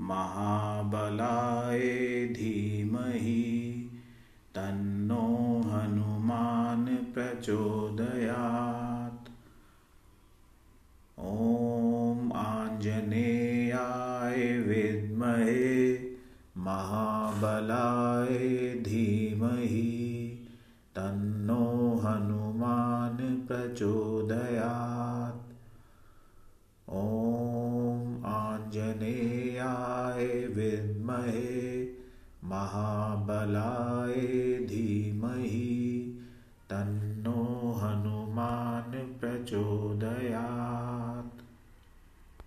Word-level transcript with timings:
महाबलाय 0.00 1.80
धीमहि 2.26 3.44
तन्नो 4.54 5.26
हनुमान 5.66 6.84
प्रचोदयात्। 7.14 9.28
ॐ 11.18 12.30
आञ्जनेयाय 12.36 14.40
विद्महे 14.58 15.74
महाबलाय 16.56 18.38
धीमहि 18.84 19.92
तन्नो 20.96 21.64
हनुमान 22.04 23.16
प्रचोदयात्। 23.48 25.03
जने 28.74 29.58
आए 29.64 30.26
विद्महे 30.54 31.52
महाबलाय 32.50 34.14
धीमहि 34.70 35.60
तन्नो 36.70 37.42
हनुमान 37.82 38.90
प्रचोदया 39.20 40.63